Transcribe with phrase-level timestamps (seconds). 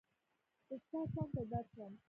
[0.65, 1.91] چې ستا څنګ ته درشم